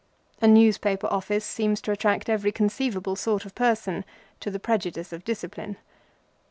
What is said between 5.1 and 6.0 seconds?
of discipline.